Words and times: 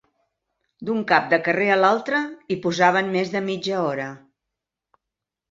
D'un 0.87 1.03
cap 1.11 1.27
de 1.33 1.37
carrer 1.47 1.67
a 1.73 1.77
l'altre 1.81 2.21
hi 2.49 2.57
posaven 2.65 3.13
més 3.19 3.31
de 3.37 3.43
mitja 3.53 3.79
hora 3.93 4.09